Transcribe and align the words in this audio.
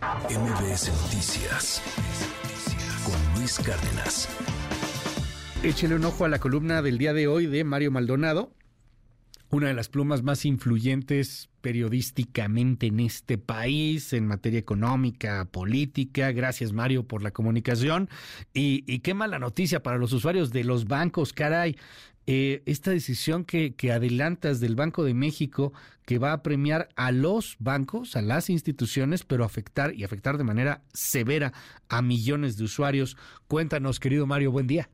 MBS 0.00 0.90
Noticias 1.02 1.82
con 3.04 3.38
Luis 3.38 3.58
Cárdenas. 3.58 4.28
Échele 5.62 5.94
un 5.94 6.04
ojo 6.06 6.24
a 6.24 6.28
la 6.30 6.38
columna 6.38 6.80
del 6.80 6.96
día 6.96 7.12
de 7.12 7.28
hoy 7.28 7.46
de 7.46 7.64
Mario 7.64 7.90
Maldonado, 7.90 8.50
una 9.50 9.66
de 9.68 9.74
las 9.74 9.88
plumas 9.88 10.22
más 10.22 10.44
influyentes 10.44 11.50
periodísticamente 11.60 12.86
en 12.86 13.00
este 13.00 13.36
país, 13.36 14.12
en 14.12 14.26
materia 14.26 14.58
económica, 14.58 15.44
política. 15.46 16.32
Gracias, 16.32 16.72
Mario, 16.72 17.06
por 17.06 17.22
la 17.22 17.32
comunicación. 17.32 18.08
Y, 18.54 18.84
y 18.86 19.00
qué 19.00 19.12
mala 19.12 19.38
noticia 19.38 19.82
para 19.82 19.98
los 19.98 20.12
usuarios 20.12 20.52
de 20.52 20.64
los 20.64 20.86
bancos, 20.86 21.32
caray. 21.32 21.76
Eh, 22.26 22.62
esta 22.66 22.92
decisión 22.92 23.44
que, 23.44 23.74
que 23.74 23.90
adelantas 23.90 24.60
del 24.60 24.76
Banco 24.76 25.02
de 25.02 25.14
México, 25.14 25.72
que 26.06 26.18
va 26.18 26.32
a 26.32 26.42
premiar 26.42 26.88
a 26.94 27.10
los 27.10 27.56
bancos, 27.58 28.14
a 28.14 28.22
las 28.22 28.50
instituciones, 28.50 29.24
pero 29.24 29.44
afectar 29.44 29.94
y 29.94 30.04
afectar 30.04 30.38
de 30.38 30.44
manera 30.44 30.84
severa 30.92 31.52
a 31.88 32.02
millones 32.02 32.56
de 32.56 32.64
usuarios. 32.64 33.16
Cuéntanos, 33.48 33.98
querido 33.98 34.26
Mario, 34.26 34.52
buen 34.52 34.68
día. 34.68 34.88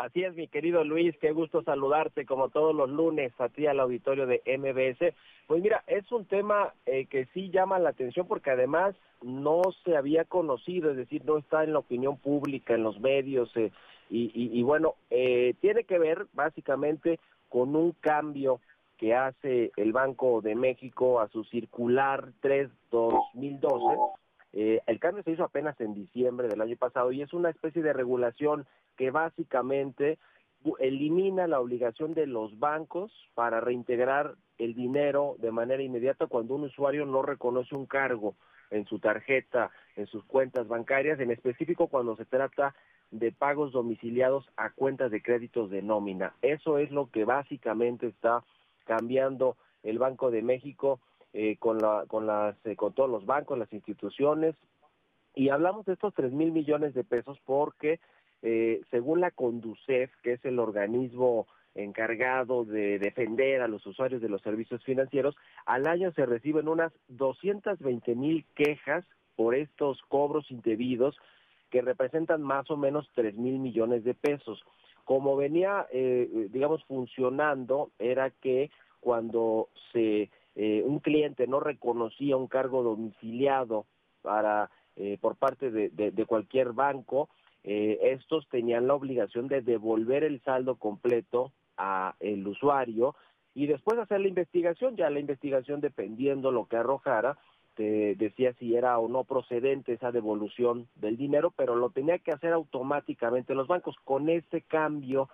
Así 0.00 0.24
es, 0.24 0.34
mi 0.34 0.48
querido 0.48 0.82
Luis, 0.82 1.14
qué 1.20 1.30
gusto 1.32 1.62
saludarte 1.62 2.24
como 2.24 2.48
todos 2.48 2.74
los 2.74 2.88
lunes 2.88 3.32
a 3.38 3.50
ti 3.50 3.66
al 3.66 3.80
auditorio 3.80 4.26
de 4.26 4.40
MBS. 4.46 5.14
Pues 5.46 5.62
mira, 5.62 5.84
es 5.86 6.10
un 6.10 6.24
tema 6.24 6.72
eh, 6.86 7.04
que 7.04 7.26
sí 7.34 7.50
llama 7.50 7.78
la 7.78 7.90
atención 7.90 8.26
porque 8.26 8.50
además 8.50 8.94
no 9.22 9.60
se 9.84 9.98
había 9.98 10.24
conocido, 10.24 10.90
es 10.90 10.96
decir, 10.96 11.22
no 11.26 11.36
está 11.36 11.64
en 11.64 11.74
la 11.74 11.80
opinión 11.80 12.16
pública, 12.16 12.74
en 12.74 12.82
los 12.82 12.98
medios, 12.98 13.54
eh, 13.56 13.70
y, 14.08 14.60
bueno, 14.62 14.94
eh, 15.10 15.54
tiene 15.60 15.84
que 15.84 15.98
ver 15.98 16.26
básicamente 16.32 17.20
con 17.48 17.76
un 17.76 17.92
cambio 17.92 18.60
que 18.96 19.14
hace 19.14 19.70
el 19.76 19.92
Banco 19.92 20.40
de 20.40 20.56
México 20.56 21.20
a 21.20 21.28
su 21.28 21.44
circular 21.44 22.32
3-2012. 22.42 24.14
Eh, 24.52 24.80
el 24.86 24.98
cambio 24.98 25.22
se 25.22 25.32
hizo 25.32 25.44
apenas 25.44 25.80
en 25.80 25.94
diciembre 25.94 26.48
del 26.48 26.60
año 26.60 26.76
pasado 26.76 27.12
y 27.12 27.22
es 27.22 27.32
una 27.32 27.50
especie 27.50 27.82
de 27.82 27.92
regulación 27.92 28.66
que 28.96 29.10
básicamente 29.10 30.18
elimina 30.78 31.46
la 31.46 31.60
obligación 31.60 32.14
de 32.14 32.26
los 32.26 32.58
bancos 32.58 33.12
para 33.34 33.60
reintegrar 33.60 34.34
el 34.58 34.74
dinero 34.74 35.36
de 35.38 35.52
manera 35.52 35.82
inmediata 35.82 36.26
cuando 36.26 36.54
un 36.54 36.64
usuario 36.64 37.06
no 37.06 37.22
reconoce 37.22 37.74
un 37.74 37.86
cargo 37.86 38.34
en 38.70 38.84
su 38.86 38.98
tarjeta, 38.98 39.70
en 39.96 40.06
sus 40.06 40.24
cuentas 40.24 40.68
bancarias, 40.68 41.18
en 41.20 41.30
específico 41.30 41.88
cuando 41.88 42.16
se 42.16 42.24
trata 42.24 42.74
de 43.10 43.32
pagos 43.32 43.72
domiciliados 43.72 44.48
a 44.56 44.70
cuentas 44.70 45.10
de 45.10 45.22
créditos 45.22 45.70
de 45.70 45.82
nómina. 45.82 46.34
Eso 46.42 46.78
es 46.78 46.90
lo 46.90 47.10
que 47.10 47.24
básicamente 47.24 48.06
está 48.06 48.44
cambiando 48.84 49.56
el 49.82 49.98
Banco 49.98 50.30
de 50.30 50.42
México 50.42 51.00
eh, 51.32 51.58
con, 51.60 51.78
la, 51.78 52.06
con, 52.08 52.26
las, 52.26 52.56
eh, 52.66 52.74
con 52.74 52.92
todos 52.92 53.08
los 53.08 53.24
bancos, 53.24 53.56
las 53.56 53.72
instituciones. 53.72 54.56
Y 55.36 55.50
hablamos 55.50 55.86
de 55.86 55.92
estos 55.92 56.12
tres 56.12 56.32
mil 56.32 56.50
millones 56.50 56.92
de 56.92 57.04
pesos 57.04 57.38
porque, 57.44 58.00
eh, 58.42 58.80
según 58.90 59.20
la 59.20 59.30
Conducef, 59.30 60.10
que 60.24 60.32
es 60.32 60.44
el 60.44 60.58
organismo 60.58 61.46
encargado 61.76 62.64
de 62.64 62.98
defender 62.98 63.62
a 63.62 63.68
los 63.68 63.86
usuarios 63.86 64.20
de 64.20 64.28
los 64.28 64.42
servicios 64.42 64.82
financieros, 64.82 65.36
al 65.66 65.86
año 65.86 66.10
se 66.12 66.26
reciben 66.26 66.66
unas 66.66 66.92
220 67.06 68.16
mil 68.16 68.44
quejas 68.56 69.04
por 69.36 69.54
estos 69.54 70.02
cobros 70.08 70.50
indebidos 70.50 71.16
que 71.70 71.80
representan 71.80 72.42
más 72.42 72.68
o 72.72 72.76
menos 72.76 73.08
3 73.14 73.36
mil 73.36 73.60
millones 73.60 74.02
de 74.02 74.14
pesos. 74.14 74.64
Como 75.04 75.36
venía, 75.36 75.86
digamos, 75.92 76.84
funcionando, 76.84 77.90
era 78.00 78.30
que 78.30 78.70
cuando 79.00 79.68
se 79.92 80.28
eh, 80.54 80.82
un 80.84 80.98
cliente 80.98 81.46
no 81.46 81.60
reconocía 81.60 82.36
un 82.36 82.48
cargo 82.48 82.82
domiciliado 82.82 83.86
para 84.22 84.70
eh, 84.96 85.18
por 85.20 85.36
parte 85.36 85.70
de, 85.70 86.26
cualquier 86.26 86.72
banco, 86.72 87.28
estos 87.62 88.48
tenían 88.48 88.86
la 88.86 88.94
obligación 88.94 89.46
de 89.46 89.60
devolver 89.60 90.24
el 90.24 90.40
saldo 90.42 90.76
completo 90.76 91.52
a 91.76 92.14
el 92.20 92.46
usuario 92.46 93.14
y 93.54 93.66
después 93.66 93.98
hacer 93.98 94.20
la 94.20 94.28
investigación, 94.28 94.96
ya 94.96 95.10
la 95.10 95.20
investigación 95.20 95.80
dependiendo 95.80 96.50
lo 96.50 96.66
que 96.66 96.76
arrojara, 96.76 97.38
decía 97.76 98.52
si 98.58 98.76
era 98.76 98.98
o 98.98 99.08
no 99.08 99.24
procedente 99.24 99.92
esa 99.92 100.12
devolución 100.12 100.88
del 100.96 101.16
dinero, 101.16 101.52
pero 101.56 101.76
lo 101.76 101.90
tenía 101.90 102.18
que 102.18 102.32
hacer 102.32 102.52
automáticamente 102.52 103.54
los 103.54 103.68
bancos. 103.68 103.96
Con 104.04 104.28
este 104.28 104.62
cambio 104.62 105.28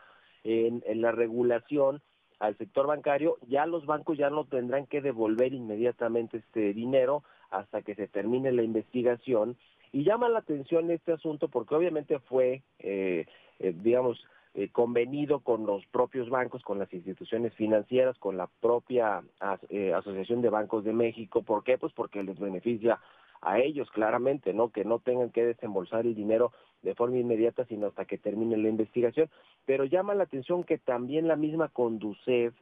en, 0.46 1.00
la 1.00 1.12
regulación 1.12 2.00
al 2.38 2.56
sector 2.58 2.86
bancario, 2.86 3.36
ya 3.48 3.66
los 3.66 3.86
bancos 3.86 4.18
ya 4.18 4.30
no 4.30 4.44
tendrán 4.44 4.86
que 4.86 5.00
devolver 5.00 5.52
inmediatamente 5.52 6.38
este 6.38 6.72
dinero 6.74 7.22
hasta 7.50 7.82
que 7.82 7.94
se 7.94 8.08
termine 8.08 8.52
la 8.52 8.62
investigación. 8.62 9.56
Y 9.92 10.04
llama 10.04 10.28
la 10.28 10.40
atención 10.40 10.90
este 10.90 11.12
asunto 11.12 11.48
porque 11.48 11.74
obviamente 11.74 12.18
fue, 12.18 12.62
eh, 12.78 13.26
eh, 13.58 13.74
digamos, 13.82 14.22
eh, 14.58 14.70
convenido 14.72 15.40
con 15.40 15.66
los 15.66 15.84
propios 15.88 16.30
bancos, 16.30 16.62
con 16.62 16.78
las 16.78 16.90
instituciones 16.90 17.52
financieras, 17.52 18.16
con 18.16 18.38
la 18.38 18.46
propia 18.46 19.22
eh, 19.68 19.92
Asociación 19.92 20.40
de 20.40 20.48
Bancos 20.48 20.82
de 20.82 20.94
México. 20.94 21.42
¿Por 21.42 21.62
qué? 21.62 21.76
Pues 21.76 21.92
porque 21.92 22.22
les 22.22 22.38
beneficia 22.38 22.98
a 23.42 23.58
ellos 23.58 23.90
claramente, 23.90 24.54
¿no? 24.54 24.70
Que 24.70 24.86
no 24.86 24.98
tengan 24.98 25.28
que 25.28 25.44
desembolsar 25.44 26.06
el 26.06 26.14
dinero 26.14 26.52
de 26.82 26.94
forma 26.94 27.18
inmediata, 27.18 27.64
sino 27.66 27.88
hasta 27.88 28.04
que 28.04 28.18
termine 28.18 28.56
la 28.56 28.68
investigación. 28.68 29.28
Pero 29.64 29.84
llama 29.84 30.14
la 30.14 30.24
atención 30.24 30.64
que 30.64 30.78
también 30.78 31.28
la 31.28 31.36
misma 31.36 31.68
Conducef, 31.68 32.54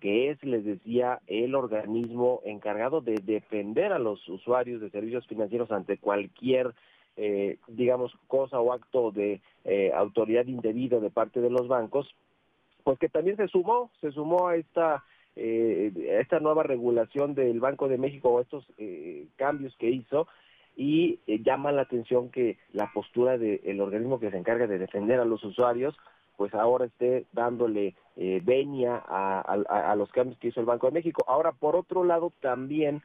que 0.00 0.30
es, 0.30 0.42
les 0.42 0.64
decía, 0.64 1.20
el 1.26 1.54
organismo 1.54 2.40
encargado 2.44 3.00
de 3.00 3.16
defender 3.22 3.92
a 3.92 3.98
los 3.98 4.26
usuarios 4.28 4.80
de 4.80 4.90
servicios 4.90 5.26
financieros 5.26 5.70
ante 5.70 5.98
cualquier 5.98 6.74
eh, 7.16 7.58
digamos, 7.68 8.12
cosa 8.28 8.60
o 8.60 8.72
acto 8.72 9.10
de 9.10 9.42
eh, 9.64 9.92
autoridad 9.94 10.46
indebido 10.46 11.00
de 11.00 11.10
parte 11.10 11.40
de 11.40 11.50
los 11.50 11.68
bancos, 11.68 12.08
pues 12.82 12.98
que 12.98 13.08
también 13.08 13.36
se 13.36 13.48
sumó, 13.48 13.90
se 14.00 14.10
sumó 14.12 14.48
a 14.48 14.56
esta 14.56 15.04
eh, 15.36 15.92
esta 16.20 16.40
nueva 16.40 16.62
regulación 16.62 17.34
del 17.34 17.60
Banco 17.60 17.88
de 17.88 17.98
México 17.98 18.30
o 18.30 18.40
estos 18.40 18.66
eh, 18.78 19.26
cambios 19.36 19.76
que 19.76 19.88
hizo 19.88 20.26
y 20.80 21.20
llama 21.44 21.72
la 21.72 21.82
atención 21.82 22.30
que 22.30 22.56
la 22.72 22.90
postura 22.94 23.36
del 23.36 23.80
organismo 23.82 24.18
que 24.18 24.30
se 24.30 24.38
encarga 24.38 24.66
de 24.66 24.78
defender 24.78 25.20
a 25.20 25.26
los 25.26 25.44
usuarios 25.44 25.94
pues 26.38 26.54
ahora 26.54 26.86
esté 26.86 27.26
dándole 27.32 27.94
venia 28.16 28.96
a, 29.06 29.40
a, 29.40 29.94
los 29.94 30.10
cambios 30.10 30.38
que 30.38 30.48
hizo 30.48 30.60
el 30.60 30.64
Banco 30.64 30.86
de 30.86 30.94
México. 30.94 31.22
Ahora, 31.28 31.52
por 31.52 31.76
otro 31.76 32.02
lado, 32.02 32.32
también 32.40 33.02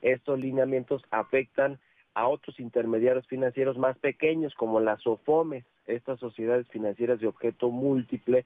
estos 0.00 0.36
lineamientos 0.36 1.00
afectan 1.12 1.78
a 2.14 2.26
otros 2.26 2.58
intermediarios 2.60 3.26
financieros 3.28 3.78
más 3.78 3.96
pequeños 3.98 4.54
como 4.54 4.80
las 4.80 5.00
SOFOMES, 5.02 5.64
estas 5.86 6.18
sociedades 6.18 6.68
financieras 6.68 7.20
de 7.20 7.28
objeto 7.28 7.70
múltiple, 7.70 8.44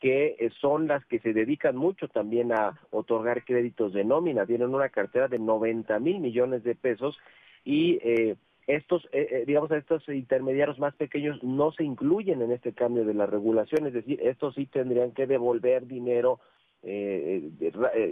que 0.00 0.36
eh, 0.38 0.50
son 0.60 0.88
las 0.88 1.04
que 1.06 1.20
se 1.20 1.32
dedican 1.32 1.76
mucho 1.76 2.08
también 2.08 2.52
a 2.52 2.78
otorgar 2.90 3.44
créditos 3.44 3.92
de 3.92 4.04
nómina, 4.04 4.46
tienen 4.46 4.74
una 4.74 4.88
cartera 4.88 5.28
de 5.28 5.38
90 5.38 5.98
mil 6.00 6.20
millones 6.20 6.64
de 6.64 6.74
pesos 6.74 7.16
y 7.66 7.98
eh, 8.02 8.36
estos, 8.66 9.06
eh, 9.12 9.44
digamos, 9.46 9.70
estos 9.72 10.08
intermediarios 10.08 10.78
más 10.78 10.94
pequeños 10.94 11.42
no 11.44 11.72
se 11.72 11.84
incluyen 11.84 12.40
en 12.40 12.52
este 12.52 12.72
cambio 12.72 13.04
de 13.04 13.12
la 13.12 13.26
regulación, 13.26 13.86
es 13.86 13.92
decir, 13.92 14.18
estos 14.22 14.54
sí 14.54 14.64
tendrían 14.64 15.12
que 15.12 15.26
devolver 15.26 15.86
dinero 15.86 16.40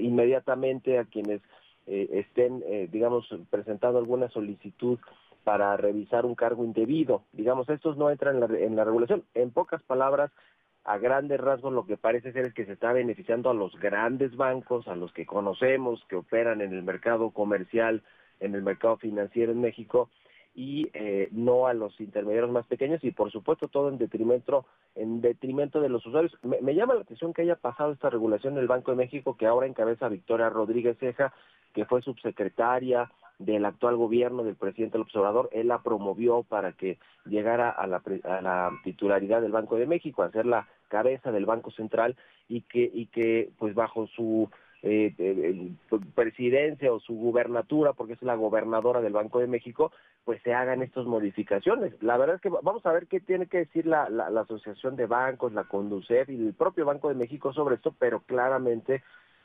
inmediatamente 0.00 0.98
a 0.98 1.04
quienes 1.04 1.40
eh, 1.86 2.08
estén, 2.12 2.62
eh, 2.66 2.88
digamos, 2.90 3.28
presentando 3.50 3.98
alguna 3.98 4.28
solicitud 4.30 4.98
para 5.44 5.76
revisar 5.76 6.24
un 6.24 6.34
cargo 6.34 6.64
indebido. 6.64 7.24
Digamos, 7.32 7.68
estos 7.68 7.98
no 7.98 8.10
entran 8.10 8.42
en 8.54 8.76
la 8.76 8.84
regulación. 8.84 9.24
En 9.34 9.50
pocas 9.50 9.82
palabras, 9.82 10.30
a 10.84 10.96
grandes 10.96 11.38
rasgos 11.40 11.72
lo 11.72 11.84
que 11.86 11.98
parece 11.98 12.32
ser 12.32 12.46
es 12.46 12.54
que 12.54 12.64
se 12.64 12.72
está 12.72 12.92
beneficiando 12.92 13.50
a 13.50 13.54
los 13.54 13.78
grandes 13.78 14.34
bancos, 14.36 14.88
a 14.88 14.96
los 14.96 15.12
que 15.12 15.26
conocemos, 15.26 16.02
que 16.08 16.16
operan 16.16 16.62
en 16.62 16.72
el 16.72 16.82
mercado 16.82 17.30
comercial, 17.30 18.02
en 18.44 18.54
el 18.54 18.62
mercado 18.62 18.96
financiero 18.96 19.52
en 19.52 19.60
México, 19.60 20.08
y 20.54 20.88
eh, 20.94 21.28
no 21.32 21.66
a 21.66 21.74
los 21.74 22.00
intermediarios 22.00 22.52
más 22.52 22.66
pequeños 22.66 23.02
y 23.02 23.10
por 23.10 23.32
supuesto 23.32 23.66
todo 23.66 23.88
en 23.88 23.98
detrimento 23.98 24.64
en 24.94 25.20
detrimento 25.20 25.80
de 25.80 25.88
los 25.88 26.06
usuarios. 26.06 26.32
Me, 26.42 26.74
llama 26.74 26.94
la 26.94 27.00
atención 27.00 27.32
que 27.32 27.42
haya 27.42 27.56
pasado 27.56 27.92
esta 27.92 28.08
regulación 28.08 28.54
en 28.54 28.60
el 28.60 28.68
Banco 28.68 28.92
de 28.92 28.98
México 28.98 29.36
que 29.36 29.46
ahora 29.46 29.66
encabeza 29.66 30.08
Victoria 30.08 30.48
Rodríguez 30.50 30.96
Ceja, 30.98 31.34
que 31.72 31.84
fue 31.84 32.02
subsecretaria 32.02 33.10
del 33.40 33.64
actual 33.64 33.96
gobierno 33.96 34.44
del 34.44 34.54
presidente 34.54 34.96
López 34.96 35.16
Obrador, 35.16 35.50
él 35.52 35.66
la 35.66 35.82
promovió 35.82 36.44
para 36.44 36.70
que 36.70 36.98
llegara 37.26 37.68
a 37.68 37.88
la, 37.88 38.00
a 38.22 38.40
la 38.40 38.70
titularidad 38.84 39.42
del 39.42 39.50
Banco 39.50 39.74
de 39.74 39.86
México, 39.86 40.22
a 40.22 40.30
ser 40.30 40.46
la 40.46 40.68
cabeza 40.86 41.32
del 41.32 41.44
Banco 41.44 41.72
Central 41.72 42.14
y 42.48 42.60
que, 42.60 42.88
y 42.94 43.06
que 43.06 43.50
pues 43.58 43.74
bajo 43.74 44.06
su 44.06 44.48
eh, 44.86 45.72
presidencia 46.14 46.92
o 46.92 47.00
su 47.00 47.14
gubernatura, 47.14 47.94
porque 47.94 48.12
es 48.12 48.22
la 48.22 48.34
gobernadora 48.34 49.00
del 49.00 49.14
Banco 49.14 49.40
de 49.40 49.46
México, 49.46 49.92
pues 50.24 50.42
se 50.42 50.52
hagan 50.52 50.82
estas 50.82 51.06
modificaciones. 51.06 51.94
La 52.02 52.18
verdad 52.18 52.36
es 52.36 52.42
que 52.42 52.50
vamos 52.50 52.84
a 52.84 52.92
ver 52.92 53.06
qué 53.06 53.20
tiene 53.20 53.46
que 53.46 53.58
decir 53.58 53.86
la, 53.86 54.10
la, 54.10 54.28
la 54.28 54.42
Asociación 54.42 54.94
de 54.96 55.06
Bancos, 55.06 55.54
la 55.54 55.64
Conducef 55.64 56.28
y 56.28 56.36
el 56.36 56.52
propio 56.52 56.84
Banco 56.84 57.08
de 57.08 57.14
México 57.14 57.52
sobre 57.54 57.76
esto, 57.76 57.94
pero 57.98 58.20
claramente 58.20 59.02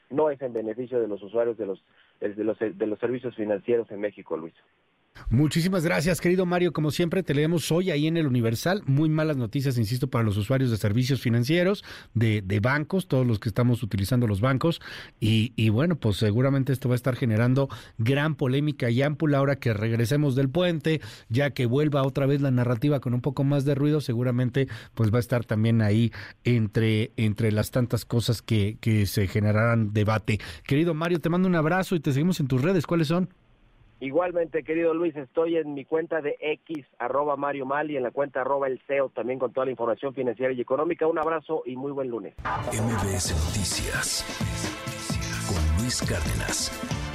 no 0.09 0.30
es 0.30 0.41
en 0.41 0.51
beneficio 0.51 1.00
de 1.00 1.07
los 1.07 1.24
usuarios 1.24 1.57
de 1.57 1.68
los, 1.68 1.83
de 2.19 2.44
los, 2.44 2.59
de 2.59 2.88
los 2.88 3.00
servicios 3.00 3.35
financieros 3.35 3.89
en 3.92 4.01
México, 4.01 4.35
Luis. 4.35 4.56
Muchísimas 5.30 5.83
gracias, 5.83 6.21
querido 6.21 6.45
Mario. 6.45 6.74
Como 6.74 6.92
siempre, 6.92 7.24
te 7.24 7.33
leemos 7.33 7.71
hoy 7.71 7.92
ahí 7.92 8.07
en 8.07 8.18
el 8.18 8.27
Universal. 8.27 8.83
Muy 8.86 9.10
malas 9.10 9.38
noticias, 9.38 9.77
insisto, 9.77 10.10
para 10.10 10.24
los 10.24 10.38
usuarios 10.38 10.71
de 10.71 10.77
servicios 10.77 11.21
financieros, 11.21 11.83
de, 12.13 12.60
bancos, 12.62 13.07
todos 13.07 13.25
los 13.25 13.39
que 13.39 13.50
estamos 13.50 13.83
utilizando 13.83 14.27
los 14.27 14.42
bancos. 14.42 14.81
Y, 15.19 15.54
y, 15.56 15.69
bueno, 15.69 15.95
pues 15.95 16.18
seguramente 16.18 16.74
esto 16.74 16.89
va 16.89 16.95
a 16.95 16.98
estar 16.98 17.16
generando 17.16 17.69
gran 17.98 18.36
polémica 18.36 18.89
y 18.89 19.01
ámpula 19.01 19.39
ahora 19.39 19.57
que 19.57 19.74
regresemos 19.74 20.36
del 20.36 20.50
puente, 20.50 21.01
ya 21.30 21.51
que 21.51 21.66
vuelva 21.66 22.04
otra 22.04 22.25
vez 22.25 22.42
la 22.42 22.51
narrativa 22.51 23.00
con 23.00 23.13
un 23.13 23.21
poco 23.21 23.44
más 23.44 23.66
de 23.66 23.75
ruido, 23.75 24.01
seguramente 24.01 24.68
pues 24.94 25.12
va 25.13 25.18
a 25.18 25.19
estar 25.19 25.45
también 25.45 25.81
ahí 25.81 26.12
entre, 26.44 27.12
entre 27.18 27.51
las 27.51 27.71
tantas 27.71 28.06
cosas 28.06 28.42
que, 28.42 28.77
que 28.80 29.06
se 29.06 29.27
generarán 29.27 29.94
debate. 29.94 30.39
Querido 30.63 30.94
Mario, 30.94 31.19
te 31.19 31.30
mando 31.30 31.48
un 31.48 31.56
abrazo 31.56 31.95
y 31.95 32.00
te 32.00 32.12
seguimos 32.13 32.39
en 32.39 32.48
tus 32.48 32.62
redes. 32.62 32.86
¿Cuáles 32.86 33.07
son? 33.07 33.30
Igualmente, 34.01 34.63
querido 34.63 34.93
Luis, 34.93 35.15
estoy 35.17 35.57
en 35.57 35.73
mi 35.73 35.83
cuenta 35.83 36.21
de 36.21 36.37
X, 36.39 36.85
arroba 36.99 37.35
Mario 37.35 37.65
Mal, 37.65 37.91
y 37.91 37.97
en 37.97 38.03
la 38.03 38.11
cuenta 38.11 38.41
arroba 38.41 38.67
el 38.67 38.79
CEO, 38.87 39.09
también 39.09 39.39
con 39.39 39.51
toda 39.51 39.65
la 39.65 39.71
información 39.71 40.13
financiera 40.13 40.53
y 40.53 40.61
económica. 40.61 41.05
Un 41.05 41.19
abrazo 41.19 41.63
y 41.65 41.75
muy 41.75 41.91
buen 41.91 42.09
lunes. 42.09 42.33
MBS 42.71 43.33
Noticias 43.33 44.25
con 45.47 45.83
Luis 45.83 46.01
Cárdenas. 46.01 47.08